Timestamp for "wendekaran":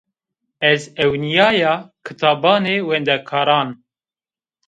2.87-3.69